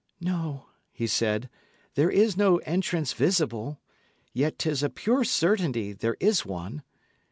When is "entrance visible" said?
2.65-3.79